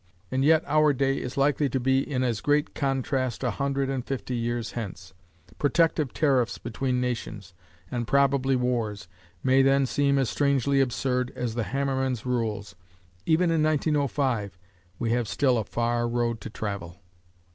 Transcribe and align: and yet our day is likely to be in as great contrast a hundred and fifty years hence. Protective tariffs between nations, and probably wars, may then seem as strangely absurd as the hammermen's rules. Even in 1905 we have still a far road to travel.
and 0.31 0.43
yet 0.43 0.63
our 0.65 0.93
day 0.93 1.17
is 1.21 1.37
likely 1.37 1.69
to 1.69 1.79
be 1.79 1.99
in 1.99 2.23
as 2.23 2.41
great 2.41 2.73
contrast 2.73 3.43
a 3.43 3.51
hundred 3.51 3.87
and 3.87 4.03
fifty 4.03 4.33
years 4.35 4.71
hence. 4.71 5.13
Protective 5.59 6.11
tariffs 6.11 6.57
between 6.57 6.99
nations, 6.99 7.53
and 7.91 8.07
probably 8.07 8.55
wars, 8.55 9.07
may 9.43 9.61
then 9.61 9.85
seem 9.85 10.17
as 10.17 10.27
strangely 10.27 10.81
absurd 10.81 11.31
as 11.35 11.53
the 11.53 11.65
hammermen's 11.65 12.25
rules. 12.25 12.73
Even 13.27 13.51
in 13.51 13.61
1905 13.61 14.57
we 14.97 15.11
have 15.11 15.27
still 15.27 15.55
a 15.59 15.63
far 15.63 16.07
road 16.07 16.41
to 16.41 16.49
travel. 16.49 16.99